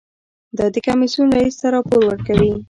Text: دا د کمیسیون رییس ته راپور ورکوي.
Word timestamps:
دا 0.57 0.65
د 0.73 0.77
کمیسیون 0.87 1.27
رییس 1.37 1.55
ته 1.61 1.67
راپور 1.75 2.01
ورکوي. 2.05 2.51